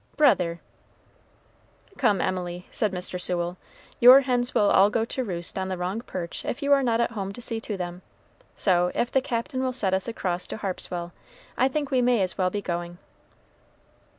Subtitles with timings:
[0.17, 0.59] "Brother!"
[1.99, 3.21] "Come, Emily," said Mr.
[3.21, 3.57] Sewell,
[3.99, 6.99] "your hens will all go to roost on the wrong perch if you are not
[6.99, 8.01] at home to see to them;
[8.55, 11.13] so, if the Captain will set us across to Harpswell,
[11.55, 12.97] I think we may as well be going."